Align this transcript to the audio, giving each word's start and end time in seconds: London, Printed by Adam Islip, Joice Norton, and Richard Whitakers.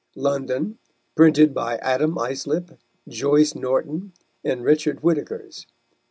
London, 0.15 0.79
Printed 1.15 1.53
by 1.53 1.77
Adam 1.77 2.17
Islip, 2.17 2.79
Joice 3.07 3.53
Norton, 3.53 4.13
and 4.43 4.63
Richard 4.63 5.01
Whitakers. 5.01 5.67